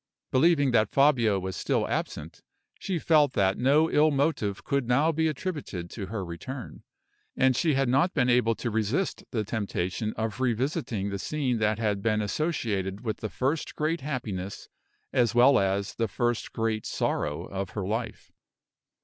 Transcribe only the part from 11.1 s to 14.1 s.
the scene that had been associated with the first great